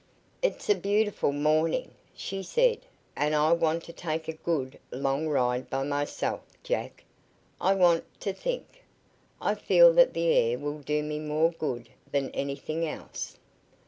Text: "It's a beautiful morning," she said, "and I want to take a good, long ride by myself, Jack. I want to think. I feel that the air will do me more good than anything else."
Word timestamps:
"It's 0.41 0.67
a 0.67 0.73
beautiful 0.73 1.31
morning," 1.31 1.91
she 2.15 2.41
said, 2.41 2.79
"and 3.15 3.35
I 3.35 3.51
want 3.51 3.83
to 3.83 3.93
take 3.93 4.27
a 4.27 4.33
good, 4.33 4.79
long 4.89 5.27
ride 5.27 5.69
by 5.69 5.83
myself, 5.83 6.41
Jack. 6.63 7.03
I 7.61 7.75
want 7.75 8.05
to 8.21 8.33
think. 8.33 8.83
I 9.39 9.53
feel 9.53 9.93
that 9.93 10.15
the 10.15 10.33
air 10.35 10.57
will 10.57 10.79
do 10.79 11.03
me 11.03 11.19
more 11.19 11.51
good 11.51 11.87
than 12.11 12.31
anything 12.31 12.87
else." 12.87 13.37